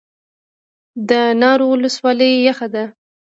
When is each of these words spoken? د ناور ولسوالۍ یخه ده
د 1.09 1.11
ناور 1.39 1.59
ولسوالۍ 1.71 2.31
یخه 2.47 2.67
ده 2.73 2.83